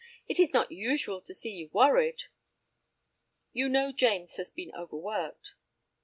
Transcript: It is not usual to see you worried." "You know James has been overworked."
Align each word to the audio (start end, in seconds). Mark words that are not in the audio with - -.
It 0.27 0.39
is 0.39 0.51
not 0.51 0.71
usual 0.71 1.21
to 1.21 1.31
see 1.35 1.51
you 1.51 1.69
worried." 1.71 2.23
"You 3.53 3.69
know 3.69 3.91
James 3.91 4.37
has 4.37 4.49
been 4.49 4.73
overworked." 4.73 5.53